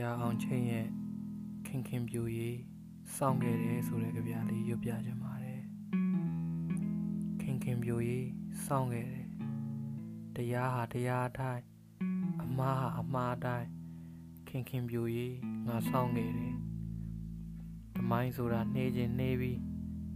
[0.00, 0.86] ရာအောင်ချင်းရဲ့
[1.66, 2.58] ခင်ခင်ပြူရေး
[3.16, 5.62] စောင့်ခဲ့တယ်ဆိုတဲ့ကြပြလေးရွတ်ပြချင်ပါတယ်
[7.40, 8.28] ခင်ခင်ပြူရေး
[8.66, 9.26] စောင့်ခဲ့တယ်
[10.36, 11.64] တရားဟာတရားအတိုင်း
[12.44, 13.68] အမှားဟာအမှားအတိုင်း
[14.48, 15.36] ခင်ခင်ပြူရေး
[15.66, 16.54] ငါစောင့်ခဲ့တယ်
[17.96, 19.58] ဓမိုင်းဆိုတာနှေးခြင်းနှေးပြီး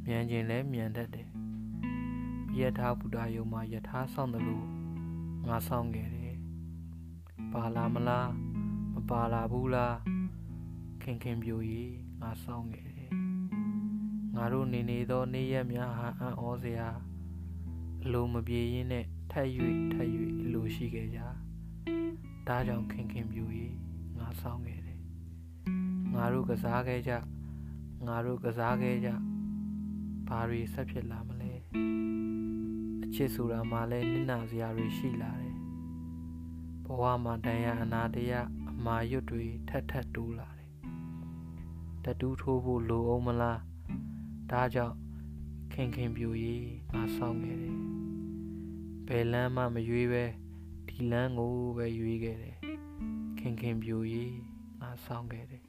[0.07, 1.29] မြန်ခြင်းလည်းမြန်တတ်တယ်
[2.59, 4.67] ယထာဘုဒ္ဓယုံမှာယထာဆောင်တယ်လို့
[5.47, 6.20] ငါဆောင်ခဲ့တယ်
[7.55, 8.31] ပါလာမလား
[8.95, 9.97] မပါလာဘူးလား
[11.03, 13.13] ခင်ခင်ပြူကြီးငါဆောင်ခဲ့တယ်
[14.35, 16.89] ငါတို့နေနေသောနေ့ရက်များဟာအံ့ဩစရာ
[18.05, 19.49] အလိုမပြေရင်နဲ့ထက်၍
[19.93, 20.09] ထက်၍
[20.43, 21.21] အလိုရှိခဲ့ကြ
[22.49, 23.75] ဒါကြောင့်ခင်ခင်ပြူကြီး
[24.19, 24.99] ငါဆောင်ခဲ့တယ်
[26.15, 27.13] ငါတို့ကစားခဲ့ကြ
[28.07, 29.11] ငါတို့ကစားခဲ့ကြ
[30.29, 31.53] ဘာတွေဆက်ဖြစ်လာမလဲ
[33.05, 35.70] အချစ်ဆိုတာမှလည်းနစ်နာစရာတွေရှိလာတယ်ဘ
[36.99, 40.71] ဝမှာတန်ရအနာတရားအမာရွတ်တွေထက်ထက်တိုးလာတယ်
[42.05, 43.61] တတူးထိုးဖို့လိုအောင်မလား
[44.51, 44.97] ဒါကြောင့်
[45.73, 47.77] ခင်ခင်ပြူရေးငါဆောင်ခဲ့တယ်
[49.07, 50.25] ဘယ်လမ်းမှမရွေးပဲ
[50.89, 52.57] ဒီလမ်းကိုပဲရွေးခဲ့တယ်
[53.39, 54.35] ခင်ခင်ပြူရေး
[54.81, 55.65] ငါဆောင်ခဲ့တယ်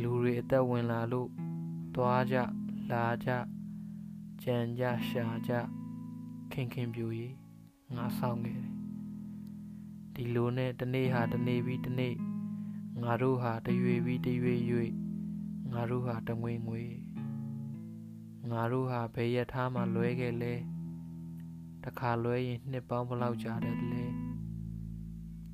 [0.00, 1.28] လူတွေအသက်ဝင်လာလို့
[1.94, 2.36] သွားကြ
[2.90, 3.30] လာကြ
[4.42, 5.52] ကြံကြရှာကြ
[6.52, 7.34] ခင်ခင်ပြူကြီး
[7.94, 8.75] ငါဆောင်ခဲ့တယ်
[10.18, 12.14] ဒီလိုနဲ့တနေ့ဟာတနေ့ပြီးတနေ့
[13.02, 14.54] ငါတို့ဟာတရွေပြီးတရွေ၍
[15.72, 16.84] ငါတို့ဟာတငွေငွေ
[18.50, 20.54] ငါတို့ဟာဘယ်ရထားမှလွဲခဲ့လဲ
[21.84, 24.04] တခါလွဲရင်နှစ်ပေါင်းဘလောက်ကြာတယ်လဲ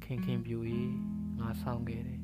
[0.02, 0.92] ခင်ခင်ပြူကြီး
[1.38, 2.20] ငါဆောင်ခဲ့တယ်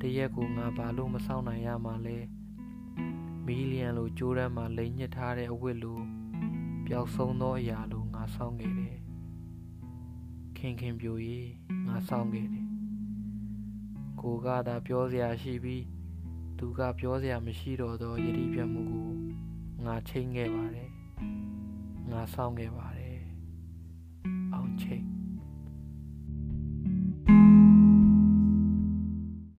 [0.00, 2.18] တရက်ကိုငါဘာလို့မဆောင်နိုင်ရမှာလဲ
[3.46, 6.00] မီလီယံလိုကြိုးတန်းမှာလိမ်ညစ်ထားတဲ့အဝတ်လို
[6.86, 8.98] ပျောက်ဆုံးသောအရာလိုငါဆောင်ခဲ့တယ်
[10.64, 11.48] ခင်ခင်ပြိုရေး
[11.86, 12.66] ငါဆောင်ခဲ့တယ်
[14.20, 15.84] ကိုကသာပြောစရာရှိပြီး
[16.58, 19.10] သူကပြောစရာမရှိတော့သောယတိပြတ်မှုကို
[19.84, 20.90] ငါချိန်ခဲ့ပါတယ်
[22.10, 23.20] ငါဆောင်ခဲ့ပါတယ်
[24.54, 25.04] အောင်ချိန်